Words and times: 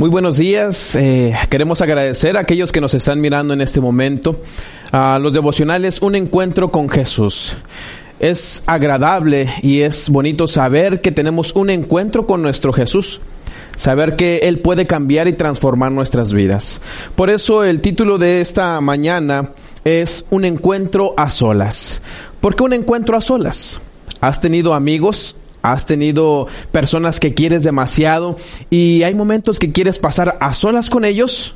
Muy 0.00 0.08
buenos 0.08 0.38
días. 0.38 0.96
Eh, 0.96 1.36
queremos 1.50 1.82
agradecer 1.82 2.38
a 2.38 2.40
aquellos 2.40 2.72
que 2.72 2.80
nos 2.80 2.94
están 2.94 3.20
mirando 3.20 3.52
en 3.52 3.60
este 3.60 3.82
momento. 3.82 4.40
A 4.92 5.18
los 5.18 5.34
devocionales, 5.34 6.00
un 6.00 6.14
encuentro 6.14 6.72
con 6.72 6.88
Jesús. 6.88 7.58
Es 8.18 8.64
agradable 8.66 9.50
y 9.60 9.82
es 9.82 10.08
bonito 10.08 10.48
saber 10.48 11.02
que 11.02 11.12
tenemos 11.12 11.54
un 11.54 11.68
encuentro 11.68 12.26
con 12.26 12.40
nuestro 12.40 12.72
Jesús. 12.72 13.20
Saber 13.76 14.16
que 14.16 14.38
Él 14.44 14.60
puede 14.60 14.86
cambiar 14.86 15.28
y 15.28 15.34
transformar 15.34 15.92
nuestras 15.92 16.32
vidas. 16.32 16.80
Por 17.14 17.28
eso 17.28 17.62
el 17.62 17.82
título 17.82 18.16
de 18.16 18.40
esta 18.40 18.80
mañana 18.80 19.50
es 19.84 20.24
Un 20.30 20.46
encuentro 20.46 21.12
a 21.18 21.28
solas. 21.28 22.00
¿Por 22.40 22.56
qué 22.56 22.62
un 22.62 22.72
encuentro 22.72 23.18
a 23.18 23.20
solas? 23.20 23.82
¿Has 24.22 24.40
tenido 24.40 24.72
amigos 24.72 25.36
Has 25.62 25.86
tenido 25.86 26.46
personas 26.72 27.20
que 27.20 27.34
quieres 27.34 27.62
demasiado 27.62 28.36
y 28.70 29.02
hay 29.02 29.14
momentos 29.14 29.58
que 29.58 29.72
quieres 29.72 29.98
pasar 29.98 30.38
a 30.40 30.54
solas 30.54 30.90
con 30.90 31.04
ellos. 31.04 31.54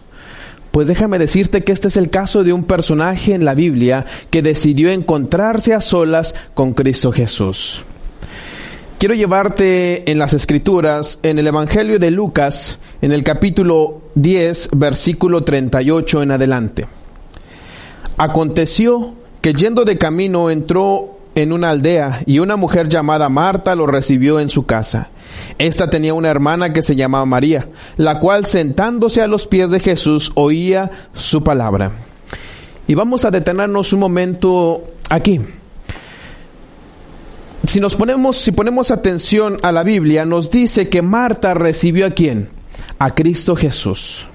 Pues 0.70 0.88
déjame 0.88 1.18
decirte 1.18 1.62
que 1.62 1.72
este 1.72 1.88
es 1.88 1.96
el 1.96 2.10
caso 2.10 2.42
de 2.42 2.52
un 2.52 2.64
personaje 2.64 3.32
en 3.32 3.44
la 3.44 3.54
Biblia 3.54 4.06
que 4.30 4.42
decidió 4.42 4.90
encontrarse 4.90 5.72
a 5.72 5.80
solas 5.80 6.34
con 6.54 6.74
Cristo 6.74 7.12
Jesús. 7.12 7.84
Quiero 8.98 9.14
llevarte 9.14 10.10
en 10.10 10.18
las 10.18 10.32
escrituras, 10.32 11.18
en 11.22 11.38
el 11.38 11.46
Evangelio 11.46 11.98
de 11.98 12.10
Lucas, 12.10 12.78
en 13.02 13.12
el 13.12 13.22
capítulo 13.22 14.02
10, 14.14 14.70
versículo 14.72 15.44
38 15.44 16.22
en 16.22 16.30
adelante. 16.30 16.86
Aconteció 18.16 19.14
que 19.40 19.52
yendo 19.52 19.84
de 19.84 19.98
camino 19.98 20.50
entró 20.50 21.13
en 21.34 21.52
una 21.52 21.70
aldea 21.70 22.22
y 22.26 22.38
una 22.38 22.56
mujer 22.56 22.88
llamada 22.88 23.28
Marta 23.28 23.74
lo 23.74 23.86
recibió 23.86 24.40
en 24.40 24.48
su 24.48 24.66
casa. 24.66 25.08
Esta 25.58 25.90
tenía 25.90 26.14
una 26.14 26.30
hermana 26.30 26.72
que 26.72 26.82
se 26.82 26.96
llamaba 26.96 27.26
María, 27.26 27.68
la 27.96 28.20
cual 28.20 28.46
sentándose 28.46 29.20
a 29.20 29.26
los 29.26 29.46
pies 29.46 29.70
de 29.70 29.80
Jesús 29.80 30.32
oía 30.34 30.90
su 31.12 31.42
palabra. 31.42 31.92
Y 32.86 32.94
vamos 32.94 33.24
a 33.24 33.30
detenernos 33.30 33.92
un 33.92 34.00
momento 34.00 34.84
aquí. 35.08 35.40
Si 37.66 37.80
nos 37.80 37.94
ponemos, 37.94 38.36
si 38.36 38.52
ponemos 38.52 38.90
atención 38.90 39.58
a 39.62 39.72
la 39.72 39.82
Biblia, 39.82 40.24
nos 40.24 40.50
dice 40.50 40.88
que 40.88 41.00
Marta 41.00 41.54
recibió 41.54 42.06
a 42.06 42.10
quién? 42.10 42.50
A 42.98 43.14
Cristo 43.14 43.56
Jesús. 43.56 44.26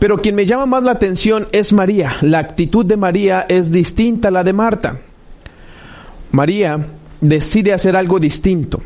Pero 0.00 0.20
quien 0.20 0.34
me 0.34 0.46
llama 0.46 0.66
más 0.66 0.82
la 0.82 0.92
atención 0.92 1.46
es 1.52 1.72
María. 1.72 2.16
La 2.22 2.38
actitud 2.38 2.84
de 2.84 2.96
María 2.96 3.46
es 3.48 3.70
distinta 3.70 4.28
a 4.28 4.30
la 4.32 4.42
de 4.42 4.52
Marta. 4.52 5.00
María 6.32 6.86
decide 7.20 7.72
hacer 7.72 7.96
algo 7.96 8.18
distinto. 8.18 8.80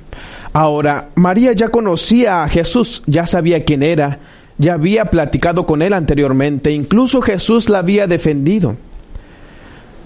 Ahora, 0.53 1.11
María 1.17 1.53
ya 1.53 1.69
conocía 1.69 2.45
a 2.45 2.49
Jesús, 2.49 3.03
ya 3.07 3.27
sabía 3.27 3.65
quién 3.65 3.83
era, 3.83 4.21
ya 4.57 4.75
había 4.75 5.07
platicado 5.07 5.67
con 5.67 5.83
él 5.83 5.93
anteriormente, 5.93 6.71
incluso 6.71 7.21
Jesús 7.21 7.69
la 7.69 7.81
había 7.81 8.07
defendido. 8.07 8.77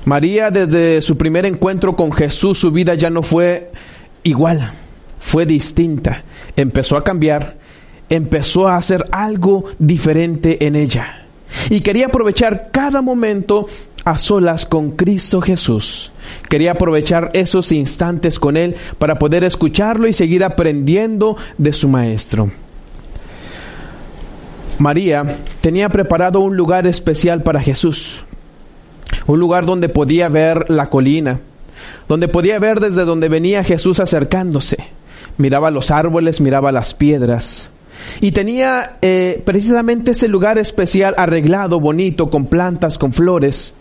María 0.05 0.50
desde 0.50 1.03
su 1.03 1.19
primer 1.19 1.45
encuentro 1.45 1.95
con 1.97 2.12
Jesús, 2.12 2.58
su 2.58 2.72
vida 2.72 2.95
ya 2.95 3.11
no 3.11 3.22
fue 3.22 3.69
igual, 4.23 4.73
fue 5.19 5.45
distinta, 5.45 6.25
empezó 6.56 6.97
a 6.97 7.05
cambiar, 7.05 7.58
empezó 8.08 8.69
a 8.69 8.77
hacer 8.77 9.05
algo 9.11 9.67
diferente 9.78 10.67
en 10.67 10.77
ella. 10.77 11.27
Y 11.69 11.80
quería 11.80 12.06
aprovechar 12.06 12.70
cada 12.73 13.02
momento 13.02 13.69
a 14.09 14.17
solas 14.17 14.64
con 14.64 14.92
Cristo 14.92 15.42
Jesús. 15.42 16.12
Quería 16.48 16.73
aprovechar 16.73 17.28
esos 17.34 17.73
instantes 17.73 18.39
con 18.39 18.56
Él 18.56 18.75
para 18.98 19.19
poder 19.19 19.45
escucharlo 19.45 20.09
y 20.09 20.14
seguir 20.14 20.45
aprendiendo 20.45 21.37
de 21.59 21.75
su 21.75 21.89
Maestro. 21.89 22.51
María 24.79 25.36
tenía 25.61 25.91
preparado 25.91 26.41
un 26.41 26.56
lugar 26.56 26.86
especial 26.86 27.42
para 27.42 27.61
Jesús, 27.61 28.25
un 29.27 29.41
lugar 29.41 29.67
donde 29.67 29.91
podía 29.91 30.31
ver 30.31 30.70
la 30.70 30.86
colina, 30.86 31.41
donde 32.09 32.29
podía 32.29 32.58
ver 32.58 32.80
desde 32.80 33.05
donde 33.05 33.29
venía 33.29 33.63
Jesús 33.63 34.01
acercándose. 34.01 34.79
Miraba 35.36 35.70
los 35.70 35.91
árboles, 35.91 36.41
miraba 36.41 36.73
las 36.73 36.95
piedras. 36.95 37.70
Y 38.20 38.33
tenía 38.33 38.97
eh, 39.02 39.42
precisamente 39.45 40.13
ese 40.13 40.29
lugar 40.29 40.57
especial 40.57 41.14
arreglado, 41.18 41.79
bonito, 41.79 42.30
con 42.30 42.47
plantas, 42.47 42.97
con 42.97 43.13
flores 43.13 43.74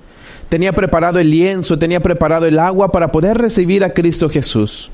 tenía 0.50 0.74
preparado 0.74 1.20
el 1.20 1.30
lienzo, 1.30 1.78
tenía 1.80 2.02
preparado 2.02 2.46
el 2.46 2.60
agua 2.60 2.92
para 2.92 3.12
poder 3.12 3.38
recibir 3.38 3.84
a 3.84 3.94
Cristo 3.94 4.30
Jesús. 4.30 4.90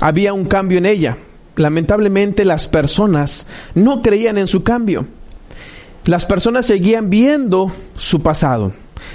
Había 0.00 0.32
un 0.32 0.44
cambio 0.44 0.78
en 0.78 0.86
ella. 0.86 1.16
Lamentablemente 1.56 2.44
las 2.44 2.68
personas 2.68 3.46
no 3.74 4.00
creían 4.00 4.38
en 4.38 4.46
su 4.46 4.62
cambio. 4.62 5.06
Las 6.06 6.24
personas 6.24 6.66
seguían 6.66 7.10
viendo 7.10 7.72
su 7.96 8.22
pasado, 8.22 8.72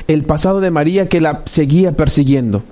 el 0.08 0.26
pasado 0.26 0.60
de 0.60 0.70
María 0.70 1.08
que 1.08 1.22
la 1.22 1.44
seguía 1.46 1.94
persiguiendo. 1.94 2.64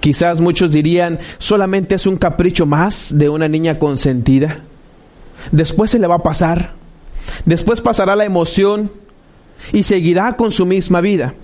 Quizás 0.00 0.40
muchos 0.40 0.72
dirían, 0.72 1.18
solamente 1.38 1.94
es 1.94 2.06
un 2.06 2.16
capricho 2.16 2.66
más 2.66 3.16
de 3.16 3.30
una 3.30 3.48
niña 3.48 3.78
consentida. 3.78 4.62
Después 5.52 5.92
se 5.92 5.98
le 5.98 6.06
va 6.06 6.16
a 6.16 6.22
pasar. 6.22 6.74
Después 7.46 7.80
pasará 7.80 8.14
la 8.16 8.26
emoción 8.26 8.90
y 9.72 9.82
seguirá 9.82 10.36
con 10.36 10.52
su 10.52 10.66
misma 10.66 11.00
vida. 11.00 11.34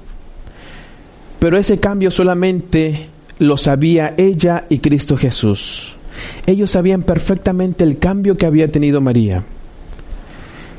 Pero 1.39 1.57
ese 1.57 1.79
cambio 1.81 2.11
solamente 2.11 3.09
lo 3.39 3.57
sabía 3.57 4.15
ella 4.19 4.67
y 4.69 4.79
Cristo 4.79 5.17
Jesús. 5.17 5.97
Ellos 6.47 6.71
sabían 6.71 7.03
perfectamente 7.03 7.85
el 7.85 7.99
cambio 7.99 8.37
que 8.37 8.47
había 8.47 8.71
tenido 8.71 9.01
María. 9.01 9.43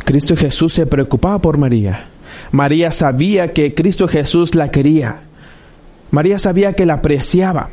Cristo 0.06 0.36
Jesús 0.36 0.74
se 0.74 0.86
preocupaba 0.86 1.42
por 1.42 1.58
María. 1.58 2.08
María 2.52 2.92
sabía 2.92 3.54
que 3.54 3.74
Cristo 3.74 4.08
Jesús 4.08 4.56
la 4.56 4.70
quería. 4.70 5.24
María 6.12 6.38
sabía 6.38 6.74
que 6.74 6.86
la 6.86 6.96
apreciaba. 6.96 7.70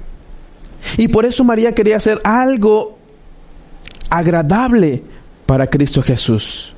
Y 0.96 1.08
por 1.08 1.26
eso 1.26 1.44
María 1.44 1.72
quería 1.72 1.96
hacer 1.96 2.20
algo 2.24 2.98
agradable 4.08 5.02
para 5.46 5.66
Cristo 5.66 6.02
Jesús. 6.02 6.74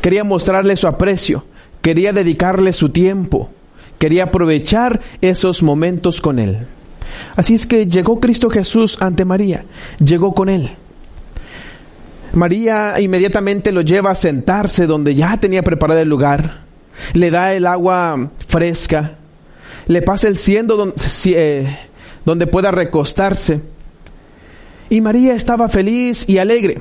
Quería 0.00 0.24
mostrarle 0.24 0.76
su 0.76 0.86
aprecio 0.86 1.44
quería 1.86 2.12
dedicarle 2.12 2.72
su 2.72 2.88
tiempo, 2.88 3.48
quería 4.00 4.24
aprovechar 4.24 5.00
esos 5.20 5.62
momentos 5.62 6.20
con 6.20 6.40
él. 6.40 6.66
Así 7.36 7.54
es 7.54 7.64
que 7.64 7.86
llegó 7.86 8.18
Cristo 8.18 8.50
Jesús 8.50 9.00
ante 9.00 9.24
María, 9.24 9.66
llegó 10.00 10.34
con 10.34 10.48
él. 10.48 10.72
María 12.32 12.98
inmediatamente 12.98 13.70
lo 13.70 13.82
lleva 13.82 14.10
a 14.10 14.16
sentarse 14.16 14.88
donde 14.88 15.14
ya 15.14 15.36
tenía 15.36 15.62
preparado 15.62 16.00
el 16.00 16.08
lugar, 16.08 16.62
le 17.12 17.30
da 17.30 17.54
el 17.54 17.64
agua 17.64 18.32
fresca, 18.48 19.18
le 19.86 20.02
pasa 20.02 20.26
el 20.26 20.36
ciendo 20.36 20.74
donde, 20.74 20.96
eh, 21.26 21.78
donde 22.24 22.48
pueda 22.48 22.72
recostarse. 22.72 23.60
Y 24.90 25.00
María 25.00 25.36
estaba 25.36 25.68
feliz 25.68 26.28
y 26.28 26.38
alegre. 26.38 26.80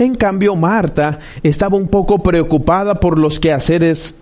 En 0.00 0.14
cambio, 0.14 0.56
Marta 0.56 1.18
estaba 1.42 1.76
un 1.76 1.86
poco 1.86 2.22
preocupada 2.22 2.98
por 3.00 3.18
los 3.18 3.38
quehaceres 3.38 4.14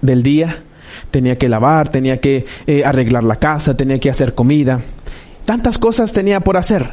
del 0.00 0.22
día. 0.22 0.62
Tenía 1.10 1.36
que 1.36 1.50
lavar, 1.50 1.90
tenía 1.90 2.22
que 2.22 2.46
eh, 2.66 2.86
arreglar 2.86 3.22
la 3.22 3.36
casa, 3.36 3.76
tenía 3.76 4.00
que 4.00 4.08
hacer 4.08 4.34
comida. 4.34 4.80
Tantas 5.44 5.76
cosas 5.76 6.14
tenía 6.14 6.40
por 6.40 6.56
hacer. 6.56 6.88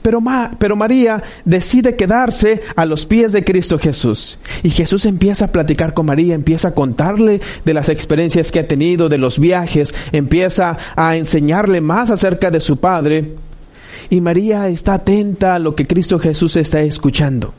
Pero, 0.00 0.22
pero 0.58 0.76
María 0.76 1.22
decide 1.44 1.94
quedarse 1.94 2.62
a 2.74 2.86
los 2.86 3.04
pies 3.04 3.32
de 3.32 3.44
Cristo 3.44 3.78
Jesús. 3.78 4.38
Y 4.62 4.70
Jesús 4.70 5.04
empieza 5.04 5.44
a 5.44 5.52
platicar 5.52 5.92
con 5.92 6.06
María, 6.06 6.34
empieza 6.34 6.68
a 6.68 6.74
contarle 6.74 7.42
de 7.66 7.74
las 7.74 7.90
experiencias 7.90 8.50
que 8.50 8.60
ha 8.60 8.66
tenido, 8.66 9.10
de 9.10 9.18
los 9.18 9.38
viajes, 9.38 9.94
empieza 10.10 10.78
a 10.96 11.16
enseñarle 11.18 11.82
más 11.82 12.10
acerca 12.10 12.50
de 12.50 12.60
su 12.60 12.78
Padre. 12.78 13.34
Y 14.08 14.22
María 14.22 14.68
está 14.68 14.94
atenta 14.94 15.54
a 15.54 15.58
lo 15.58 15.74
que 15.74 15.86
Cristo 15.86 16.18
Jesús 16.18 16.56
está 16.56 16.80
escuchando. 16.80 17.52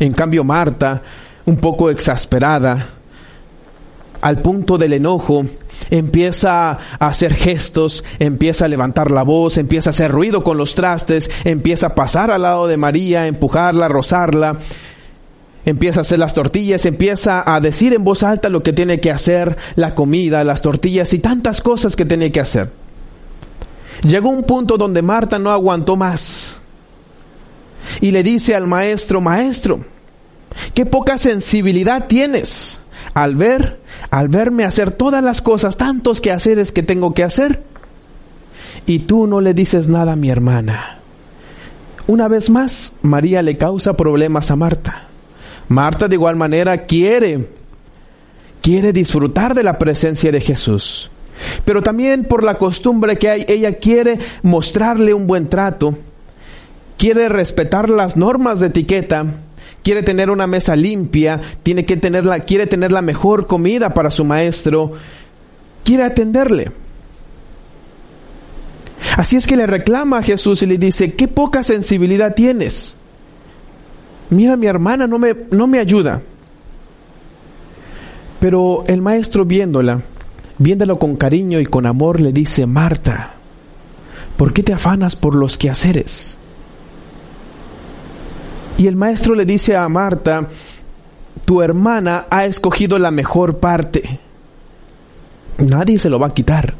En 0.00 0.12
cambio, 0.12 0.44
Marta, 0.44 1.02
un 1.44 1.58
poco 1.58 1.90
exasperada, 1.90 2.86
al 4.22 4.40
punto 4.40 4.78
del 4.78 4.94
enojo, 4.94 5.44
empieza 5.90 6.70
a 6.70 6.78
hacer 6.98 7.34
gestos, 7.34 8.02
empieza 8.18 8.64
a 8.64 8.68
levantar 8.68 9.10
la 9.10 9.22
voz, 9.22 9.58
empieza 9.58 9.90
a 9.90 9.92
hacer 9.92 10.10
ruido 10.10 10.42
con 10.42 10.56
los 10.56 10.74
trastes, 10.74 11.30
empieza 11.44 11.88
a 11.88 11.94
pasar 11.94 12.30
al 12.30 12.42
lado 12.42 12.66
de 12.66 12.78
María, 12.78 13.26
empujarla, 13.26 13.88
rozarla, 13.88 14.58
empieza 15.66 16.00
a 16.00 16.02
hacer 16.02 16.18
las 16.18 16.32
tortillas, 16.32 16.86
empieza 16.86 17.42
a 17.46 17.60
decir 17.60 17.92
en 17.92 18.02
voz 18.02 18.22
alta 18.22 18.48
lo 18.48 18.62
que 18.62 18.72
tiene 18.72 19.00
que 19.00 19.10
hacer, 19.10 19.58
la 19.76 19.94
comida, 19.94 20.44
las 20.44 20.62
tortillas 20.62 21.12
y 21.12 21.18
tantas 21.18 21.60
cosas 21.60 21.94
que 21.94 22.06
tiene 22.06 22.32
que 22.32 22.40
hacer. 22.40 22.70
Llegó 24.02 24.30
un 24.30 24.44
punto 24.44 24.78
donde 24.78 25.02
Marta 25.02 25.38
no 25.38 25.50
aguantó 25.50 25.96
más 25.96 26.59
y 28.00 28.10
le 28.10 28.22
dice 28.22 28.54
al 28.54 28.66
maestro, 28.66 29.20
maestro, 29.20 29.84
qué 30.74 30.86
poca 30.86 31.18
sensibilidad 31.18 32.06
tienes 32.06 32.80
al 33.14 33.36
ver, 33.36 33.80
al 34.10 34.28
verme 34.28 34.64
hacer 34.64 34.92
todas 34.92 35.22
las 35.22 35.42
cosas, 35.42 35.76
tantos 35.76 36.20
quehaceres 36.20 36.72
que 36.72 36.82
tengo 36.82 37.14
que 37.14 37.24
hacer, 37.24 37.62
y 38.86 39.00
tú 39.00 39.26
no 39.26 39.40
le 39.40 39.54
dices 39.54 39.88
nada 39.88 40.12
a 40.12 40.16
mi 40.16 40.30
hermana. 40.30 40.98
Una 42.06 42.28
vez 42.28 42.50
más, 42.50 42.94
María 43.02 43.42
le 43.42 43.56
causa 43.56 43.96
problemas 43.96 44.50
a 44.50 44.56
Marta. 44.56 45.08
Marta 45.68 46.08
de 46.08 46.16
igual 46.16 46.34
manera 46.34 46.86
quiere, 46.86 47.50
quiere 48.60 48.92
disfrutar 48.92 49.54
de 49.54 49.62
la 49.62 49.78
presencia 49.78 50.32
de 50.32 50.40
Jesús. 50.40 51.10
Pero 51.64 51.82
también 51.82 52.24
por 52.24 52.42
la 52.42 52.58
costumbre 52.58 53.16
que 53.16 53.30
hay, 53.30 53.44
ella 53.48 53.74
quiere 53.74 54.18
mostrarle 54.42 55.14
un 55.14 55.26
buen 55.26 55.48
trato, 55.48 55.96
quiere 57.00 57.30
respetar 57.30 57.88
las 57.88 58.18
normas 58.18 58.60
de 58.60 58.66
etiqueta, 58.66 59.24
quiere 59.82 60.02
tener 60.02 60.28
una 60.28 60.46
mesa 60.46 60.76
limpia, 60.76 61.40
tiene 61.62 61.86
que 61.86 61.96
tener 61.96 62.26
la, 62.26 62.40
quiere 62.40 62.66
tener 62.66 62.92
la 62.92 63.00
mejor 63.00 63.46
comida 63.46 63.94
para 63.94 64.10
su 64.10 64.22
maestro, 64.22 64.92
quiere 65.82 66.02
atenderle. 66.02 66.70
Así 69.16 69.36
es 69.36 69.46
que 69.46 69.56
le 69.56 69.66
reclama 69.66 70.18
a 70.18 70.22
Jesús 70.22 70.62
y 70.62 70.66
le 70.66 70.76
dice, 70.76 71.14
qué 71.14 71.26
poca 71.26 71.62
sensibilidad 71.62 72.34
tienes. 72.34 72.96
Mira, 74.28 74.58
mi 74.58 74.66
hermana 74.66 75.06
no 75.06 75.18
me, 75.18 75.34
no 75.50 75.66
me 75.66 75.78
ayuda. 75.78 76.20
Pero 78.40 78.84
el 78.86 79.00
maestro 79.00 79.46
viéndola, 79.46 80.02
viéndolo 80.58 80.98
con 80.98 81.16
cariño 81.16 81.60
y 81.60 81.64
con 81.64 81.86
amor, 81.86 82.20
le 82.20 82.34
dice, 82.34 82.66
Marta, 82.66 83.36
¿por 84.36 84.52
qué 84.52 84.62
te 84.62 84.74
afanas 84.74 85.16
por 85.16 85.34
los 85.34 85.56
quehaceres? 85.56 86.36
Y 88.80 88.86
el 88.86 88.96
maestro 88.96 89.34
le 89.34 89.44
dice 89.44 89.76
a 89.76 89.86
Marta, 89.90 90.48
tu 91.44 91.60
hermana 91.60 92.24
ha 92.30 92.46
escogido 92.46 92.98
la 92.98 93.10
mejor 93.10 93.58
parte. 93.58 94.18
Nadie 95.58 95.98
se 95.98 96.08
lo 96.08 96.18
va 96.18 96.28
a 96.28 96.30
quitar. 96.30 96.72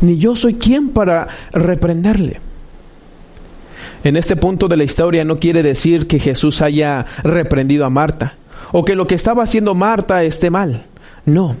Ni 0.00 0.16
yo 0.16 0.36
soy 0.36 0.54
quien 0.54 0.88
para 0.88 1.28
reprenderle. 1.52 2.40
En 4.04 4.16
este 4.16 4.36
punto 4.36 4.68
de 4.68 4.78
la 4.78 4.84
historia 4.84 5.22
no 5.22 5.36
quiere 5.36 5.62
decir 5.62 6.06
que 6.06 6.18
Jesús 6.18 6.62
haya 6.62 7.04
reprendido 7.22 7.84
a 7.84 7.90
Marta 7.90 8.36
o 8.72 8.82
que 8.82 8.96
lo 8.96 9.06
que 9.06 9.16
estaba 9.16 9.42
haciendo 9.42 9.74
Marta 9.74 10.24
esté 10.24 10.48
mal. 10.48 10.86
No, 11.26 11.56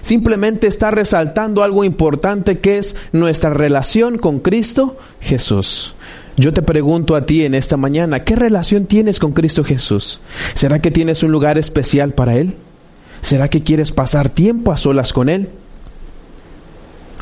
simplemente 0.00 0.66
está 0.66 0.90
resaltando 0.90 1.62
algo 1.62 1.84
importante 1.84 2.58
que 2.58 2.78
es 2.78 2.96
nuestra 3.12 3.50
relación 3.50 4.18
con 4.18 4.40
Cristo 4.40 4.98
Jesús. 5.20 5.94
Yo 6.36 6.52
te 6.52 6.62
pregunto 6.62 7.16
a 7.16 7.26
ti 7.26 7.44
en 7.44 7.54
esta 7.54 7.76
mañana, 7.76 8.24
¿qué 8.24 8.36
relación 8.36 8.86
tienes 8.86 9.18
con 9.18 9.32
Cristo 9.32 9.64
Jesús? 9.64 10.20
¿Será 10.54 10.80
que 10.80 10.90
tienes 10.90 11.22
un 11.22 11.32
lugar 11.32 11.58
especial 11.58 12.14
para 12.14 12.36
Él? 12.36 12.56
¿Será 13.20 13.48
que 13.48 13.62
quieres 13.62 13.92
pasar 13.92 14.30
tiempo 14.30 14.72
a 14.72 14.76
solas 14.76 15.12
con 15.12 15.28
Él? 15.28 15.50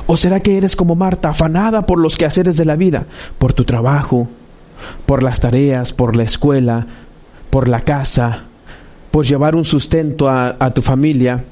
¿O 0.07 0.17
será 0.17 0.41
que 0.41 0.57
eres 0.57 0.77
como 0.77 0.95
Marta, 0.95 1.31
afanada 1.31 1.85
por 1.85 1.99
los 1.99 2.17
quehaceres 2.17 2.57
de 2.57 2.65
la 2.65 2.77
vida, 2.77 3.07
por 3.39 3.53
tu 3.53 3.65
trabajo, 3.65 4.29
por 5.05 5.23
las 5.23 5.41
tareas, 5.41 5.93
por 5.93 6.17
la 6.17 6.23
escuela, 6.23 6.87
por 7.51 7.69
la 7.69 7.81
casa, 7.81 8.45
por 9.11 9.27
llevar 9.27 9.55
un 9.57 9.65
sustento 9.65 10.31
a, 10.31 10.73
tu 10.73 10.81
familia, 10.81 11.45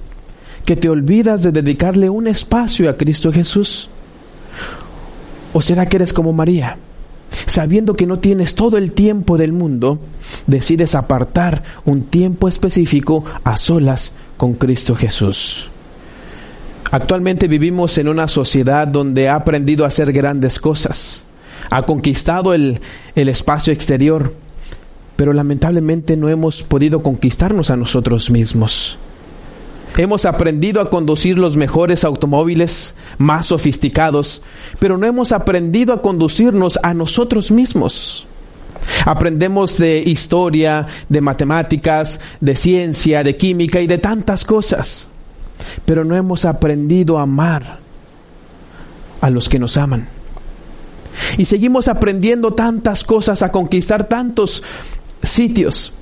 que 0.65 0.77
te 0.77 0.89
olvidas 0.89 1.43
de 1.43 1.53
dedicarle 1.53 2.09
un 2.09 2.29
espacio 2.29 2.89
a 2.89 2.97
Cristo 2.97 3.33
Jesús? 3.33 3.91
¿O 5.53 5.61
será 5.61 5.87
que 5.87 5.97
eres 5.97 6.13
como 6.13 6.33
María? 6.33 6.79
Sabiendo 7.47 7.95
que 7.95 8.07
no 8.07 8.19
tienes 8.19 8.55
todo 8.55 8.77
el 8.77 8.93
tiempo 8.93 9.39
del 9.39 9.53
mundo, 9.53 10.01
decides 10.47 10.95
apartar 10.95 11.63
un 11.85 12.03
tiempo 12.03 12.49
específico 12.49 13.25
a 13.45 13.57
solas 13.57 14.13
con 14.37 14.55
Cristo 14.55 14.97
Jesús. 14.97 15.71
Actualmente 16.91 17.49
vivimos 17.49 17.99
en 17.99 18.09
una 18.09 18.29
sociedad 18.29 18.87
donde 18.89 19.29
ha 19.29 19.37
aprendido 19.37 19.85
a 19.85 19.89
hacer 19.89 20.13
grandes 20.13 20.59
cosas, 20.59 21.25
ha 21.71 21.83
conquistado 21.83 22.53
el, 22.53 22.81
el 23.15 23.29
espacio 23.29 23.73
exterior, 23.73 24.35
pero 25.17 25.33
lamentablemente 25.33 26.17
no 26.17 26.29
hemos 26.29 26.63
podido 26.63 27.03
conquistarnos 27.03 27.71
a 27.71 27.77
nosotros 27.77 28.31
mismos. 28.31 28.99
Hemos 29.97 30.27
aprendido 30.27 30.83
a 30.83 30.91
conducir 30.91 31.39
los 31.39 31.57
mejores 31.57 32.05
automóviles, 32.05 32.95
más 33.17 33.47
sofisticados, 33.47 34.43
pero 34.79 34.99
no 34.99 35.07
hemos 35.07 35.33
aprendido 35.33 35.95
a 35.95 36.03
conducirnos 36.03 36.79
a 36.83 36.93
nosotros 36.93 37.51
mismos. 37.51 38.27
Aprendemos 39.07 39.79
de 39.79 40.01
historia, 40.01 40.87
de 41.09 41.21
matemáticas, 41.23 42.21
de 42.41 42.57
ciencia, 42.57 43.25
de 43.25 43.37
química 43.37 43.81
y 43.81 43.87
de 43.87 43.97
tantas 43.97 44.45
cosas, 44.45 45.09
pero 45.87 46.05
no 46.05 46.15
hemos 46.15 46.45
aprendido 46.45 47.19
a 47.19 47.23
amar 47.23 47.79
a 49.23 49.31
los 49.31 49.49
que 49.49 49.59
nos 49.59 49.79
aman. 49.79 50.09
Y 51.39 51.47
seguimos 51.47 51.89
aprendiendo 51.89 52.53
tantas 52.53 53.03
cosas, 53.03 53.43
a 53.43 53.51
conquistar 53.51 54.09
tantos 54.09 54.63
sitios, 55.23 55.93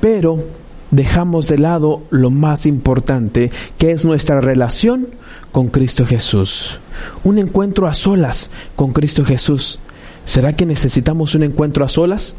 pero 0.00 0.42
dejamos 0.90 1.48
de 1.48 1.58
lado 1.58 2.02
lo 2.10 2.30
más 2.30 2.66
importante, 2.66 3.50
que 3.76 3.90
es 3.90 4.04
nuestra 4.04 4.40
relación 4.40 5.08
con 5.52 5.68
Cristo 5.68 6.06
Jesús. 6.06 6.80
Un 7.24 7.38
encuentro 7.38 7.86
a 7.86 7.94
solas 7.94 8.50
con 8.76 8.92
Cristo 8.92 9.24
Jesús. 9.24 9.78
¿Será 10.24 10.54
que 10.54 10.66
necesitamos 10.66 11.34
un 11.34 11.42
encuentro 11.42 11.84
a 11.84 11.88
solas? 11.88 12.34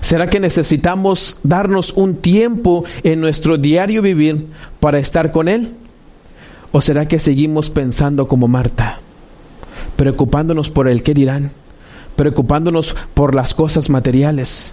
¿Será 0.00 0.28
que 0.28 0.40
necesitamos 0.40 1.38
darnos 1.42 1.92
un 1.92 2.16
tiempo 2.16 2.84
en 3.02 3.20
nuestro 3.20 3.58
diario 3.58 4.02
vivir 4.02 4.46
para 4.80 4.98
estar 4.98 5.30
con 5.32 5.48
Él? 5.48 5.74
¿O 6.72 6.80
será 6.80 7.06
que 7.06 7.18
seguimos 7.18 7.70
pensando 7.70 8.28
como 8.28 8.48
Marta, 8.48 9.00
preocupándonos 9.96 10.68
por 10.70 10.88
el 10.88 11.02
qué 11.02 11.14
dirán, 11.14 11.52
preocupándonos 12.16 12.96
por 13.14 13.34
las 13.34 13.54
cosas 13.54 13.88
materiales? 13.88 14.72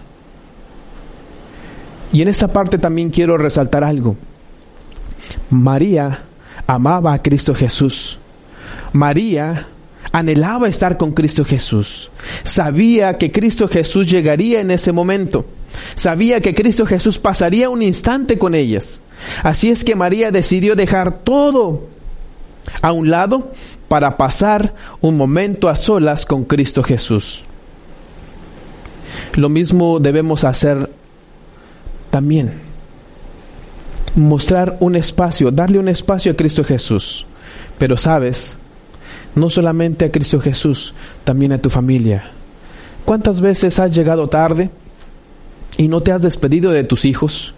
Y 2.14 2.22
en 2.22 2.28
esta 2.30 2.48
parte 2.48 2.78
también 2.78 3.10
quiero 3.10 3.38
resaltar 3.38 3.84
algo. 3.84 4.16
María 5.50 6.24
amaba 6.68 7.14
a 7.14 7.22
Cristo 7.22 7.56
Jesús. 7.56 8.20
María 8.94 9.68
anhelaba 10.12 10.70
estar 10.70 10.98
con 10.98 11.12
Cristo 11.14 11.44
Jesús. 11.44 12.12
Sabía 12.44 13.18
que 13.18 13.32
Cristo 13.32 13.68
Jesús 13.68 14.06
llegaría 14.06 14.62
en 14.62 14.70
ese 14.70 14.92
momento. 14.92 15.46
Sabía 15.96 16.40
que 16.40 16.54
Cristo 16.54 16.86
Jesús 16.86 17.18
pasaría 17.18 17.70
un 17.70 17.82
instante 17.82 18.38
con 18.38 18.54
ellas. 18.54 19.02
Así 19.42 19.70
es 19.70 19.84
que 19.84 19.96
María 19.96 20.30
decidió 20.30 20.76
dejar 20.76 21.20
todo 21.20 21.88
a 22.84 22.92
un 22.92 23.10
lado 23.10 23.54
para 23.88 24.18
pasar 24.18 24.76
un 25.02 25.18
momento 25.18 25.68
a 25.68 25.76
solas 25.76 26.28
con 26.28 26.44
Cristo 26.46 26.84
Jesús. 26.84 27.44
Lo 29.34 29.50
mismo 29.50 30.00
debemos 30.00 30.44
hacer 30.44 30.92
también 32.14 32.52
mostrar 34.14 34.78
un 34.82 34.96
espacio, 34.96 35.50
darle 35.50 35.80
un 35.80 35.88
espacio 35.88 36.32
a 36.32 36.36
Cristo 36.36 36.64
Jesús. 36.64 37.26
Pero 37.80 37.98
sabes, 37.98 38.56
no 39.34 39.50
solamente 39.50 40.06
a 40.06 40.12
Cristo 40.12 40.40
Jesús, 40.40 40.94
también 41.24 41.54
a 41.54 41.58
tu 41.58 41.72
familia. 41.72 42.30
¿Cuántas 43.04 43.42
veces 43.42 43.80
has 43.80 43.96
llegado 43.96 44.30
tarde 44.30 44.70
y 45.76 45.88
no 45.88 46.02
te 46.02 46.12
has 46.12 46.22
despedido 46.22 46.72
de 46.72 46.84
tus 46.84 47.06
hijos? 47.06 47.56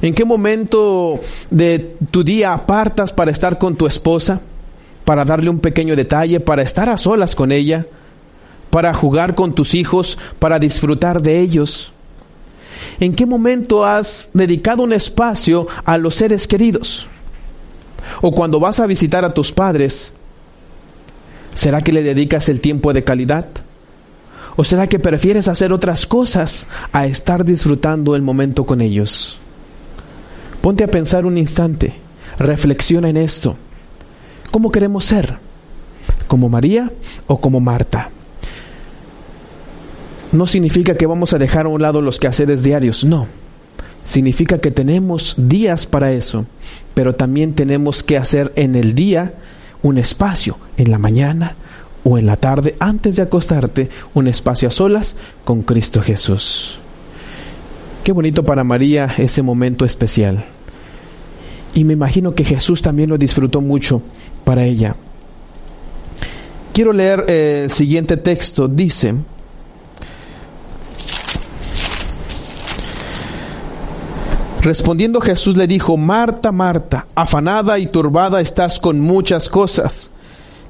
¿En 0.00 0.14
qué 0.14 0.24
momento 0.24 1.20
de 1.50 1.94
tu 2.10 2.24
día 2.24 2.54
apartas 2.54 3.12
para 3.12 3.30
estar 3.30 3.58
con 3.58 3.76
tu 3.76 3.86
esposa? 3.86 4.40
Para 5.04 5.26
darle 5.26 5.50
un 5.50 5.58
pequeño 5.58 5.96
detalle, 5.96 6.40
para 6.40 6.62
estar 6.62 6.88
a 6.88 6.96
solas 6.96 7.34
con 7.34 7.52
ella, 7.52 7.84
para 8.70 8.94
jugar 8.94 9.34
con 9.34 9.54
tus 9.54 9.74
hijos, 9.74 10.16
para 10.38 10.58
disfrutar 10.58 11.20
de 11.20 11.40
ellos. 11.40 11.92
¿En 13.00 13.14
qué 13.14 13.26
momento 13.26 13.84
has 13.84 14.30
dedicado 14.34 14.82
un 14.82 14.92
espacio 14.92 15.66
a 15.84 15.98
los 15.98 16.14
seres 16.14 16.46
queridos? 16.46 17.08
O 18.20 18.32
cuando 18.32 18.60
vas 18.60 18.80
a 18.80 18.86
visitar 18.86 19.24
a 19.24 19.34
tus 19.34 19.52
padres, 19.52 20.12
¿será 21.54 21.82
que 21.82 21.92
le 21.92 22.02
dedicas 22.02 22.48
el 22.48 22.60
tiempo 22.60 22.92
de 22.92 23.04
calidad? 23.04 23.48
¿O 24.56 24.64
será 24.64 24.86
que 24.86 24.98
prefieres 24.98 25.48
hacer 25.48 25.72
otras 25.72 26.06
cosas 26.06 26.68
a 26.92 27.06
estar 27.06 27.44
disfrutando 27.44 28.14
el 28.14 28.22
momento 28.22 28.64
con 28.64 28.80
ellos? 28.80 29.38
Ponte 30.60 30.84
a 30.84 30.88
pensar 30.88 31.24
un 31.24 31.38
instante, 31.38 31.94
reflexiona 32.38 33.08
en 33.08 33.16
esto. 33.16 33.56
¿Cómo 34.50 34.70
queremos 34.70 35.04
ser? 35.04 35.38
¿Como 36.28 36.48
María 36.48 36.92
o 37.26 37.40
como 37.40 37.60
Marta? 37.60 38.10
No 40.32 40.46
significa 40.46 40.96
que 40.96 41.06
vamos 41.06 41.32
a 41.32 41.38
dejar 41.38 41.66
a 41.66 41.68
un 41.68 41.82
lado 41.82 42.00
los 42.02 42.18
quehaceres 42.18 42.62
diarios, 42.62 43.04
no. 43.04 43.26
Significa 44.04 44.58
que 44.58 44.70
tenemos 44.70 45.34
días 45.36 45.86
para 45.86 46.12
eso, 46.12 46.46
pero 46.94 47.14
también 47.14 47.54
tenemos 47.54 48.02
que 48.02 48.16
hacer 48.16 48.52
en 48.56 48.74
el 48.74 48.94
día 48.94 49.34
un 49.82 49.98
espacio, 49.98 50.58
en 50.76 50.90
la 50.90 50.98
mañana 50.98 51.56
o 52.02 52.18
en 52.18 52.26
la 52.26 52.36
tarde, 52.36 52.74
antes 52.80 53.16
de 53.16 53.22
acostarte, 53.22 53.90
un 54.14 54.26
espacio 54.26 54.68
a 54.68 54.72
solas 54.72 55.16
con 55.44 55.62
Cristo 55.62 56.02
Jesús. 56.02 56.78
Qué 58.02 58.10
bonito 58.10 58.44
para 58.44 58.64
María 58.64 59.14
ese 59.18 59.42
momento 59.42 59.84
especial. 59.84 60.44
Y 61.74 61.84
me 61.84 61.92
imagino 61.92 62.34
que 62.34 62.44
Jesús 62.44 62.82
también 62.82 63.10
lo 63.10 63.18
disfrutó 63.18 63.60
mucho 63.60 64.02
para 64.44 64.64
ella. 64.64 64.96
Quiero 66.72 66.92
leer 66.92 67.24
eh, 67.28 67.62
el 67.64 67.70
siguiente 67.70 68.16
texto. 68.16 68.66
Dice, 68.66 69.14
Respondiendo 74.62 75.20
Jesús 75.20 75.56
le 75.56 75.66
dijo, 75.66 75.96
Marta, 75.96 76.52
Marta, 76.52 77.06
afanada 77.16 77.80
y 77.80 77.86
turbada 77.86 78.40
estás 78.40 78.78
con 78.78 79.00
muchas 79.00 79.48
cosas, 79.48 80.12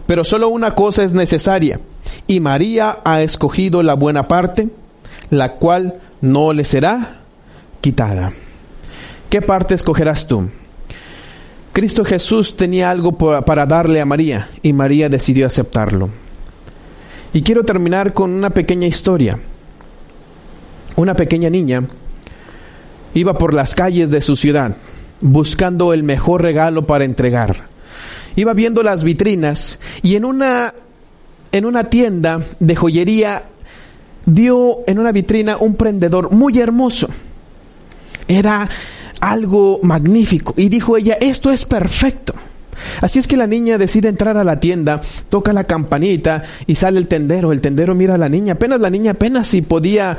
pero 0.07 0.25
solo 0.25 0.49
una 0.49 0.75
cosa 0.75 1.05
es 1.05 1.13
necesaria, 1.13 1.79
y 2.27 2.41
María 2.41 3.01
ha 3.05 3.21
escogido 3.21 3.83
la 3.83 3.93
buena 3.93 4.29
parte, 4.29 4.71
la 5.29 5.57
cual 5.57 6.01
no 6.23 6.55
le 6.55 6.65
será 6.65 7.21
quitada. 7.83 8.33
¿Qué 9.29 9.43
parte 9.43 9.75
escogerás 9.75 10.27
tú? 10.27 10.49
Cristo 11.75 12.03
Jesús 12.03 12.57
tenía 12.57 12.91
algo 12.91 13.13
para 13.13 13.67
darle 13.67 14.01
a 14.01 14.07
María 14.07 14.49
y 14.63 14.73
María 14.73 15.11
decidió 15.11 15.47
aceptarlo. 15.47 16.09
Y 17.35 17.43
quiero 17.43 17.63
terminar 17.63 18.15
con 18.15 18.31
una 18.31 18.49
pequeña 18.49 18.87
historia. 18.87 19.39
Una 20.97 21.15
pequeña 21.15 21.51
niña 21.51 21.89
iba 23.15 23.39
por 23.39 23.55
las 23.55 23.75
calles 23.75 24.11
de 24.11 24.23
su 24.23 24.37
ciudad 24.37 24.77
buscando 25.23 25.93
el 25.95 26.03
mejor 26.03 26.43
regalo 26.43 26.87
para 26.87 27.05
entregar. 27.05 27.69
Iba 28.37 28.53
viendo 28.53 28.83
las 28.83 29.05
vitrinas 29.05 29.79
y 30.03 30.17
en 30.17 30.25
una 30.25 30.75
en 31.53 31.67
una 31.67 31.85
tienda 31.85 32.45
de 32.61 32.77
joyería 32.77 33.45
vio 34.25 34.79
en 34.87 34.99
una 34.99 35.13
vitrina 35.13 35.57
un 35.59 35.77
prendedor 35.77 36.33
muy 36.33 36.59
hermoso. 36.59 37.09
Era 38.27 38.69
algo 39.21 39.81
magnífico 39.83 40.55
y 40.57 40.69
dijo 40.69 40.97
ella, 40.97 41.17
esto 41.21 41.51
es 41.51 41.65
perfecto. 41.65 42.35
Así 43.01 43.19
es 43.19 43.27
que 43.27 43.37
la 43.37 43.47
niña 43.47 43.79
decide 43.79 44.09
entrar 44.09 44.37
a 44.37 44.45
la 44.45 44.59
tienda, 44.59 45.03
toca 45.29 45.53
la 45.53 45.65
campanita 45.65 46.43
y 46.67 46.75
sale 46.75 46.99
el 46.99 47.07
tendero. 47.07 47.53
El 47.53 47.61
tendero 47.61 47.95
mira 47.95 48.15
a 48.15 48.19
la 48.19 48.29
niña, 48.29 48.55
apenas 48.55 48.81
la 48.81 48.91
niña 48.91 49.13
apenas 49.13 49.47
si 49.47 49.63
podía 49.63 50.17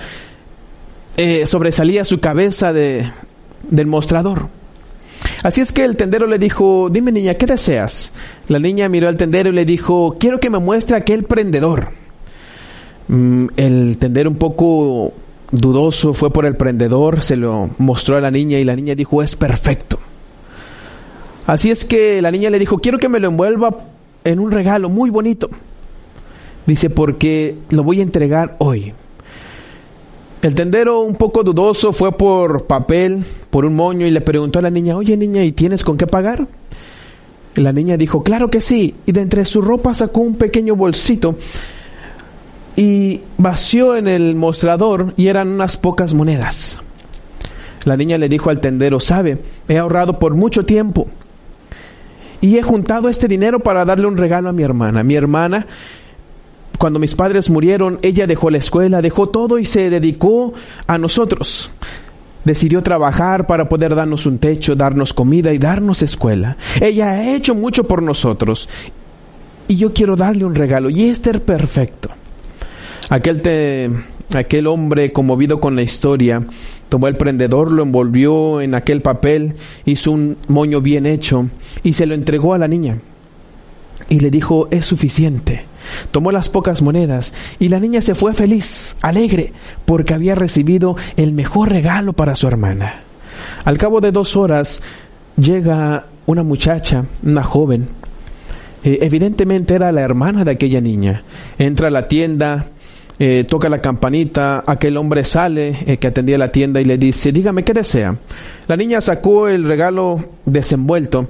eh, 1.17 1.45
sobresalía 1.47 2.05
su 2.05 2.19
cabeza 2.19 2.73
de, 2.73 3.09
del 3.69 3.87
mostrador. 3.87 4.49
Así 5.43 5.61
es 5.61 5.71
que 5.71 5.83
el 5.83 5.97
tendero 5.97 6.25
le 6.27 6.39
dijo, 6.39 6.89
dime 6.89 7.11
niña, 7.11 7.35
¿qué 7.35 7.45
deseas? 7.45 8.13
La 8.47 8.59
niña 8.59 8.87
miró 8.89 9.09
al 9.09 9.17
tendero 9.17 9.49
y 9.49 9.53
le 9.53 9.65
dijo, 9.65 10.15
quiero 10.17 10.39
que 10.39 10.49
me 10.49 10.59
muestre 10.59 10.95
aquel 10.95 11.23
prendedor. 11.23 11.89
Mm, 13.09 13.47
el 13.57 13.97
tendero 13.97 14.29
un 14.29 14.37
poco 14.37 15.13
dudoso 15.51 16.13
fue 16.13 16.31
por 16.31 16.45
el 16.45 16.55
prendedor, 16.55 17.23
se 17.23 17.35
lo 17.35 17.69
mostró 17.77 18.17
a 18.17 18.21
la 18.21 18.31
niña 18.31 18.57
y 18.57 18.63
la 18.63 18.75
niña 18.75 18.95
dijo, 18.95 19.21
es 19.21 19.35
perfecto. 19.35 19.99
Así 21.45 21.69
es 21.69 21.83
que 21.83 22.21
la 22.21 22.31
niña 22.31 22.49
le 22.49 22.57
dijo, 22.57 22.77
quiero 22.77 22.97
que 22.97 23.09
me 23.09 23.19
lo 23.19 23.27
envuelva 23.27 23.77
en 24.23 24.39
un 24.39 24.51
regalo 24.51 24.89
muy 24.89 25.09
bonito. 25.09 25.49
Dice, 26.65 26.89
porque 26.89 27.57
lo 27.69 27.83
voy 27.83 27.99
a 27.99 28.03
entregar 28.03 28.55
hoy. 28.59 28.93
El 30.43 30.55
tendero, 30.55 30.99
un 30.99 31.15
poco 31.15 31.41
dudoso, 31.41 31.93
fue 31.93 32.11
por 32.11 32.67
papel, 32.67 33.23
por 33.49 33.63
un 33.65 33.77
moño 33.77 34.05
y 34.05 34.11
le 34.11 34.19
preguntó 34.19 34.59
a 34.59 34.61
la 34.61 34.69
niña, 34.69 34.97
oye 34.97 35.15
niña, 35.15 35.41
¿y 35.43 35.53
tienes 35.53 35.83
con 35.83 35.97
qué 35.97 36.05
pagar? 36.05 36.47
la 37.55 37.71
niña 37.71 37.97
dijo, 37.97 38.23
claro 38.23 38.49
que 38.49 38.59
sí. 38.59 38.95
Y 39.05 39.11
de 39.13 39.21
entre 39.21 39.45
su 39.45 39.61
ropa 39.61 39.93
sacó 39.93 40.21
un 40.21 40.35
pequeño 40.35 40.75
bolsito 40.75 41.37
y 42.75 43.21
vació 43.37 43.95
en 43.95 44.07
el 44.07 44.35
mostrador 44.35 45.13
y 45.15 45.27
eran 45.27 45.49
unas 45.49 45.77
pocas 45.77 46.13
monedas. 46.13 46.77
La 47.85 47.95
niña 47.95 48.17
le 48.17 48.27
dijo 48.27 48.49
al 48.49 48.59
tendero, 48.59 48.99
sabe, 48.99 49.37
he 49.69 49.77
ahorrado 49.77 50.19
por 50.19 50.35
mucho 50.35 50.65
tiempo 50.65 51.07
y 52.41 52.57
he 52.57 52.63
juntado 52.63 53.07
este 53.07 53.29
dinero 53.29 53.61
para 53.61 53.85
darle 53.85 54.07
un 54.07 54.17
regalo 54.17 54.49
a 54.49 54.53
mi 54.53 54.63
hermana. 54.63 55.03
Mi 55.03 55.15
hermana, 55.15 55.67
cuando 56.83 56.99
mis 56.99 57.15
padres 57.15 57.49
murieron, 57.49 57.97
ella 58.01 58.27
dejó 58.27 58.49
la 58.49 58.57
escuela, 58.57 59.01
dejó 59.01 59.29
todo 59.29 59.57
y 59.57 59.65
se 59.65 59.89
dedicó 59.89 60.53
a 60.85 60.97
nosotros. 60.97 61.71
Decidió 62.43 62.81
trabajar 62.81 63.47
para 63.47 63.69
poder 63.69 63.95
darnos 63.95 64.25
un 64.25 64.37
techo, 64.37 64.75
darnos 64.75 65.13
comida 65.13 65.53
y 65.53 65.59
darnos 65.59 66.01
escuela. 66.01 66.57
Ella 66.81 67.11
ha 67.11 67.35
hecho 67.35 67.55
mucho 67.55 67.85
por 67.85 68.03
nosotros 68.03 68.67
y 69.69 69.77
yo 69.77 69.93
quiero 69.93 70.17
darle 70.17 70.43
un 70.43 70.55
regalo 70.55 70.89
y 70.89 71.05
este 71.05 71.29
es 71.29 71.39
perfecto. 71.39 72.09
Aquel, 73.09 73.41
te, 73.41 73.89
aquel 74.35 74.67
hombre 74.67 75.13
conmovido 75.13 75.61
con 75.61 75.77
la 75.77 75.83
historia 75.83 76.45
tomó 76.89 77.07
el 77.07 77.15
prendedor, 77.15 77.71
lo 77.71 77.83
envolvió 77.83 78.59
en 78.59 78.75
aquel 78.75 79.01
papel, 79.01 79.53
hizo 79.85 80.11
un 80.11 80.37
moño 80.49 80.81
bien 80.81 81.05
hecho 81.05 81.47
y 81.81 81.93
se 81.93 82.07
lo 82.07 82.13
entregó 82.13 82.53
a 82.53 82.57
la 82.57 82.67
niña. 82.67 82.99
Y 84.09 84.19
le 84.19 84.29
dijo, 84.29 84.67
es 84.69 84.85
suficiente. 84.85 85.71
Tomó 86.11 86.31
las 86.31 86.49
pocas 86.49 86.81
monedas 86.81 87.33
y 87.59 87.69
la 87.69 87.79
niña 87.79 88.01
se 88.01 88.15
fue 88.15 88.33
feliz, 88.33 88.95
alegre, 89.01 89.53
porque 89.85 90.13
había 90.13 90.35
recibido 90.35 90.95
el 91.17 91.33
mejor 91.33 91.69
regalo 91.69 92.13
para 92.13 92.35
su 92.35 92.47
hermana. 92.47 93.03
Al 93.65 93.77
cabo 93.77 94.01
de 94.01 94.11
dos 94.11 94.35
horas 94.35 94.81
llega 95.37 96.07
una 96.25 96.43
muchacha, 96.43 97.05
una 97.23 97.43
joven. 97.43 97.87
Eh, 98.83 98.99
evidentemente 99.01 99.75
era 99.75 99.91
la 99.91 100.01
hermana 100.01 100.43
de 100.43 100.51
aquella 100.51 100.81
niña. 100.81 101.23
Entra 101.57 101.87
a 101.87 101.91
la 101.91 102.07
tienda, 102.07 102.67
eh, 103.19 103.45
toca 103.47 103.69
la 103.69 103.79
campanita, 103.79 104.63
aquel 104.65 104.97
hombre 104.97 105.23
sale 105.23 105.77
eh, 105.85 105.97
que 105.97 106.07
atendía 106.07 106.37
la 106.37 106.51
tienda 106.51 106.81
y 106.81 106.85
le 106.85 106.97
dice, 106.97 107.31
dígame 107.31 107.63
qué 107.63 107.73
desea. 107.73 108.17
La 108.67 108.75
niña 108.75 109.01
sacó 109.01 109.47
el 109.47 109.63
regalo 109.65 110.23
desenvuelto 110.45 111.29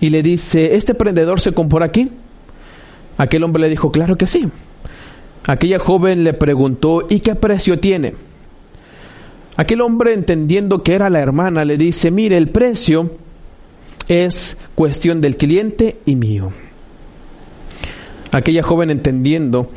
y 0.00 0.10
le 0.10 0.22
dice, 0.22 0.74
¿este 0.74 0.94
prendedor 0.94 1.40
se 1.40 1.52
compró 1.52 1.84
aquí? 1.84 2.10
Aquel 3.18 3.42
hombre 3.44 3.62
le 3.62 3.68
dijo, 3.68 3.92
claro 3.92 4.16
que 4.16 4.26
sí. 4.26 4.48
Aquella 5.46 5.78
joven 5.78 6.24
le 6.24 6.32
preguntó, 6.32 7.04
¿y 7.08 7.20
qué 7.20 7.34
precio 7.34 7.78
tiene? 7.78 8.14
Aquel 9.56 9.80
hombre, 9.80 10.14
entendiendo 10.14 10.82
que 10.84 10.94
era 10.94 11.10
la 11.10 11.20
hermana, 11.20 11.64
le 11.64 11.76
dice, 11.76 12.10
mire, 12.10 12.36
el 12.36 12.48
precio 12.48 13.16
es 14.06 14.56
cuestión 14.74 15.20
del 15.20 15.36
cliente 15.36 15.98
y 16.06 16.14
mío. 16.14 16.52
Aquella 18.30 18.62
joven, 18.62 18.90
entendiendo 18.90 19.72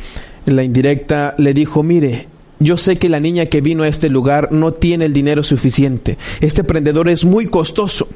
la 0.45 0.63
indirecta, 0.63 1.33
le 1.37 1.53
dijo, 1.53 1.83
mire, 1.83 2.27
yo 2.59 2.77
sé 2.77 2.97
que 2.97 3.09
la 3.09 3.19
niña 3.19 3.47
que 3.47 3.61
vino 3.61 3.81
a 3.83 3.87
este 3.87 4.09
lugar 4.09 4.51
no 4.51 4.71
tiene 4.71 5.05
el 5.05 5.13
dinero 5.13 5.41
suficiente. 5.41 6.19
Este 6.41 6.63
prendedor 6.63 7.09
es 7.09 7.25
muy 7.25 7.47
costoso. 7.47 8.07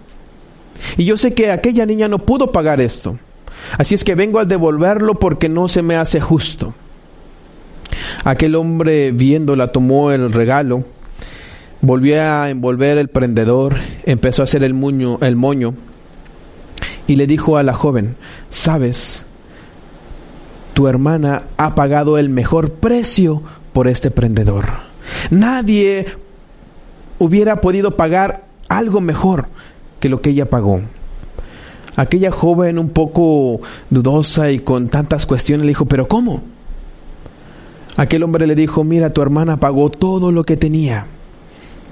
Y 0.98 1.06
yo 1.06 1.18
sé 1.18 1.34
que 1.34 1.50
aquella 1.50 1.86
niña 1.88 2.08
no 2.08 2.20
pudo 2.20 2.52
pagar 2.52 2.80
esto. 2.80 3.18
Así 3.78 3.96
es 3.96 4.04
que 4.04 4.16
vengo 4.16 4.40
a 4.40 4.46
devolverlo 4.46 5.16
porque 5.16 5.50
no 5.50 5.68
se 5.68 5.82
me 5.82 5.96
hace 5.96 6.22
justo. 6.22 6.74
Aquel 8.24 8.56
hombre 8.56 9.12
viéndola 9.12 9.72
tomó 9.72 10.12
el 10.12 10.32
regalo, 10.32 10.86
volvió 11.82 12.22
a 12.22 12.50
envolver 12.50 12.98
el 12.98 13.10
prendedor, 13.10 13.76
empezó 14.04 14.42
a 14.42 14.46
hacer 14.46 14.64
el, 14.64 14.74
muño, 14.74 15.20
el 15.22 15.36
moño 15.36 15.74
y 17.08 17.16
le 17.16 17.28
dijo 17.28 17.58
a 17.58 17.64
la 17.64 17.74
joven, 17.74 18.16
sabes, 18.50 19.26
tu 20.74 20.88
hermana 20.88 21.44
ha 21.58 21.76
pagado 21.76 22.18
el 22.18 22.30
mejor 22.30 22.74
precio 22.74 23.44
por 23.74 23.88
este 23.88 24.12
prendedor. 24.12 24.66
Nadie 25.30 26.08
hubiera 27.20 27.62
podido 27.62 27.92
pagar 27.92 28.46
algo 28.68 29.02
mejor 29.02 29.48
que 30.00 30.10
lo 30.10 30.22
que 30.22 30.32
ella 30.32 30.50
pagó. 30.50 30.82
Aquella 31.96 32.32
joven 32.32 32.78
un 32.78 32.90
poco 32.90 33.62
dudosa 33.90 34.52
y 34.52 34.60
con 34.60 34.90
tantas 34.90 35.26
cuestiones 35.26 35.66
le 35.66 35.70
dijo, 35.70 35.86
pero 35.86 36.08
¿cómo? 36.08 36.44
Aquel 37.98 38.24
hombre 38.24 38.48
le 38.48 38.56
dijo, 38.56 38.84
mira, 38.84 39.12
tu 39.12 39.22
hermana 39.22 39.58
pagó 39.58 39.90
todo 39.90 40.32
lo 40.32 40.44
que 40.44 40.58
tenía 40.58 41.06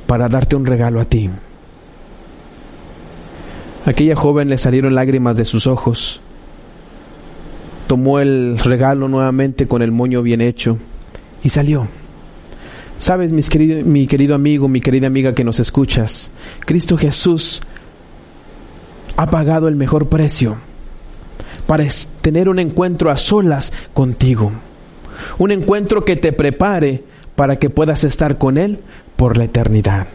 para 0.05 0.27
darte 0.27 0.55
un 0.55 0.65
regalo 0.65 0.99
a 0.99 1.05
ti. 1.05 1.29
Aquella 3.85 4.15
joven 4.15 4.49
le 4.49 4.57
salieron 4.57 4.95
lágrimas 4.95 5.37
de 5.37 5.45
sus 5.45 5.67
ojos. 5.67 6.19
Tomó 7.87 8.19
el 8.19 8.59
regalo 8.59 9.07
nuevamente 9.07 9.67
con 9.67 9.81
el 9.81 9.91
moño 9.91 10.21
bien 10.21 10.41
hecho 10.41 10.77
y 11.43 11.49
salió. 11.49 11.87
Sabes, 12.97 13.31
mi 13.33 14.07
querido 14.07 14.35
amigo, 14.35 14.67
mi 14.67 14.81
querida 14.81 15.07
amiga 15.07 15.35
que 15.35 15.43
nos 15.43 15.59
escuchas, 15.59 16.31
Cristo 16.65 16.97
Jesús 16.97 17.61
ha 19.15 19.29
pagado 19.29 19.67
el 19.67 19.75
mejor 19.75 20.09
precio 20.09 20.57
para 21.67 21.85
tener 22.21 22.49
un 22.49 22.59
encuentro 22.59 23.09
a 23.09 23.17
solas 23.17 23.73
contigo. 23.93 24.51
Un 25.37 25.51
encuentro 25.51 26.03
que 26.03 26.15
te 26.15 26.33
prepare 26.33 27.03
para 27.35 27.57
que 27.57 27.69
puedas 27.69 28.03
estar 28.03 28.37
con 28.37 28.57
Él 28.57 28.79
por 29.15 29.37
la 29.37 29.45
eternidad. 29.45 30.07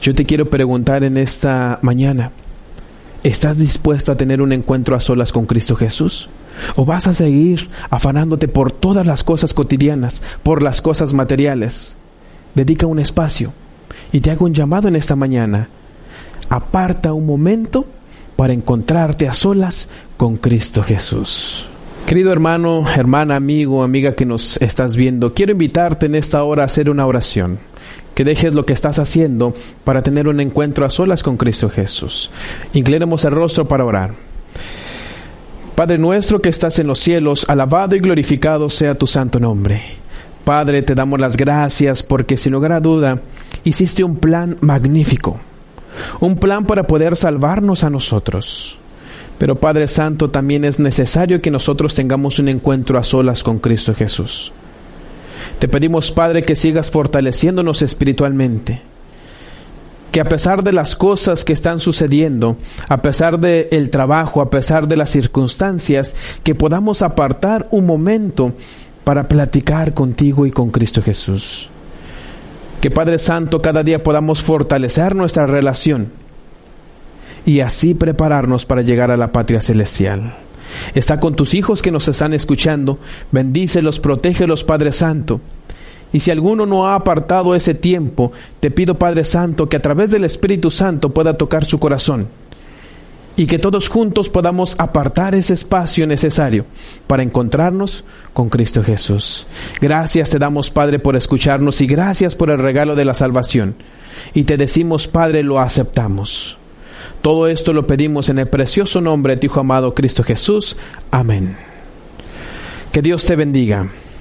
Yo 0.00 0.14
te 0.14 0.24
quiero 0.24 0.48
preguntar 0.50 1.04
en 1.04 1.16
esta 1.16 1.78
mañana, 1.82 2.30
¿estás 3.22 3.58
dispuesto 3.58 4.12
a 4.12 4.16
tener 4.16 4.40
un 4.40 4.52
encuentro 4.52 4.94
a 4.94 5.00
solas 5.00 5.32
con 5.32 5.46
Cristo 5.46 5.74
Jesús? 5.74 6.28
¿O 6.76 6.84
vas 6.84 7.06
a 7.06 7.14
seguir 7.14 7.68
afanándote 7.90 8.48
por 8.48 8.72
todas 8.72 9.06
las 9.06 9.24
cosas 9.24 9.52
cotidianas, 9.52 10.22
por 10.42 10.62
las 10.62 10.80
cosas 10.80 11.12
materiales? 11.12 11.96
Dedica 12.54 12.86
un 12.86 12.98
espacio 12.98 13.52
y 14.12 14.20
te 14.20 14.30
hago 14.30 14.44
un 14.44 14.54
llamado 14.54 14.88
en 14.88 14.96
esta 14.96 15.16
mañana 15.16 15.68
aparta 16.48 17.12
un 17.12 17.26
momento 17.26 17.86
para 18.36 18.52
encontrarte 18.52 19.28
a 19.28 19.34
solas 19.34 19.88
con 20.16 20.36
Cristo 20.36 20.82
Jesús. 20.82 21.68
Querido 22.06 22.32
hermano, 22.32 22.84
hermana, 22.88 23.34
amigo, 23.34 23.82
amiga 23.82 24.14
que 24.14 24.26
nos 24.26 24.58
estás 24.58 24.94
viendo, 24.94 25.34
quiero 25.34 25.52
invitarte 25.52 26.06
en 26.06 26.14
esta 26.14 26.44
hora 26.44 26.62
a 26.62 26.66
hacer 26.66 26.88
una 26.88 27.06
oración. 27.06 27.58
que 28.14 28.24
dejes 28.24 28.54
lo 28.54 28.64
que 28.64 28.72
estás 28.72 28.98
haciendo 28.98 29.52
para 29.84 30.00
tener 30.00 30.26
un 30.26 30.40
encuentro 30.40 30.86
a 30.86 30.90
solas 30.90 31.22
con 31.22 31.36
Cristo 31.36 31.68
Jesús. 31.68 32.30
Inclinemos 32.72 33.26
el 33.26 33.32
rostro 33.32 33.68
para 33.68 33.84
orar. 33.84 34.14
Padre 35.74 35.98
nuestro 35.98 36.40
que 36.40 36.48
estás 36.48 36.78
en 36.78 36.86
los 36.86 36.98
cielos, 36.98 37.44
alabado 37.46 37.94
y 37.94 37.98
glorificado 37.98 38.70
sea 38.70 38.94
tu 38.94 39.06
santo 39.06 39.38
nombre. 39.38 39.82
Padre, 40.46 40.80
te 40.80 40.94
damos 40.94 41.20
las 41.20 41.36
gracias 41.36 42.02
porque 42.02 42.38
sin 42.38 42.52
lugar 42.52 42.72
a 42.72 42.80
duda 42.80 43.20
hiciste 43.64 44.02
un 44.02 44.16
plan 44.16 44.56
magnífico, 44.62 45.38
un 46.20 46.36
plan 46.36 46.64
para 46.64 46.86
poder 46.86 47.16
salvarnos 47.16 47.84
a 47.84 47.90
nosotros. 47.90 48.78
Pero 49.38 49.56
Padre 49.56 49.86
Santo, 49.88 50.30
también 50.30 50.64
es 50.64 50.78
necesario 50.78 51.42
que 51.42 51.50
nosotros 51.50 51.94
tengamos 51.94 52.38
un 52.38 52.48
encuentro 52.48 52.98
a 52.98 53.02
solas 53.02 53.42
con 53.42 53.58
Cristo 53.58 53.94
Jesús. 53.94 54.52
Te 55.58 55.68
pedimos, 55.68 56.10
Padre, 56.12 56.42
que 56.42 56.56
sigas 56.56 56.90
fortaleciéndonos 56.90 57.82
espiritualmente. 57.82 58.80
Que 60.10 60.20
a 60.20 60.24
pesar 60.24 60.62
de 60.62 60.72
las 60.72 60.96
cosas 60.96 61.44
que 61.44 61.52
están 61.52 61.78
sucediendo, 61.78 62.56
a 62.88 63.02
pesar 63.02 63.38
del 63.38 63.68
el 63.70 63.90
trabajo, 63.90 64.40
a 64.40 64.48
pesar 64.48 64.88
de 64.88 64.96
las 64.96 65.10
circunstancias, 65.10 66.14
que 66.42 66.54
podamos 66.54 67.02
apartar 67.02 67.68
un 67.70 67.84
momento 67.84 68.54
para 69.04 69.28
platicar 69.28 69.92
contigo 69.92 70.46
y 70.46 70.50
con 70.50 70.70
Cristo 70.70 71.02
Jesús. 71.02 71.68
Que 72.86 72.90
Padre 72.92 73.18
Santo, 73.18 73.60
cada 73.60 73.82
día 73.82 74.04
podamos 74.04 74.42
fortalecer 74.42 75.16
nuestra 75.16 75.44
relación 75.44 76.12
y 77.44 77.58
así 77.58 77.94
prepararnos 77.94 78.64
para 78.64 78.82
llegar 78.82 79.10
a 79.10 79.16
la 79.16 79.32
patria 79.32 79.60
celestial. 79.60 80.36
Está 80.94 81.18
con 81.18 81.34
tus 81.34 81.54
hijos 81.54 81.82
que 81.82 81.90
nos 81.90 82.06
están 82.06 82.32
escuchando. 82.32 83.00
Bendícelos, 83.32 83.98
protégelos, 83.98 84.62
Padre 84.62 84.92
Santo. 84.92 85.40
Y 86.12 86.20
si 86.20 86.30
alguno 86.30 86.64
no 86.64 86.86
ha 86.86 86.94
apartado 86.94 87.56
ese 87.56 87.74
tiempo, 87.74 88.30
te 88.60 88.70
pido, 88.70 88.94
Padre 88.94 89.24
Santo, 89.24 89.68
que 89.68 89.78
a 89.78 89.82
través 89.82 90.12
del 90.12 90.22
Espíritu 90.22 90.70
Santo 90.70 91.10
pueda 91.10 91.36
tocar 91.36 91.64
su 91.64 91.80
corazón 91.80 92.28
y 93.36 93.46
que 93.46 93.58
todos 93.58 93.88
juntos 93.88 94.28
podamos 94.28 94.74
apartar 94.78 95.34
ese 95.34 95.54
espacio 95.54 96.06
necesario 96.06 96.64
para 97.06 97.22
encontrarnos 97.22 98.04
con 98.32 98.48
Cristo 98.48 98.82
Jesús. 98.82 99.46
Gracias 99.80 100.30
te 100.30 100.38
damos, 100.38 100.70
Padre, 100.70 100.98
por 100.98 101.16
escucharnos 101.16 101.80
y 101.80 101.86
gracias 101.86 102.34
por 102.34 102.50
el 102.50 102.58
regalo 102.58 102.96
de 102.96 103.04
la 103.04 103.14
salvación. 103.14 103.76
Y 104.32 104.44
te 104.44 104.56
decimos, 104.56 105.08
Padre, 105.08 105.42
lo 105.42 105.60
aceptamos. 105.60 106.56
Todo 107.20 107.48
esto 107.48 107.72
lo 107.72 107.86
pedimos 107.86 108.28
en 108.28 108.38
el 108.38 108.48
precioso 108.48 109.00
nombre 109.00 109.34
de 109.34 109.40
tu 109.40 109.46
Hijo 109.46 109.60
amado 109.60 109.94
Cristo 109.94 110.22
Jesús. 110.22 110.76
Amén. 111.10 111.56
Que 112.92 113.02
Dios 113.02 113.24
te 113.26 113.36
bendiga. 113.36 113.88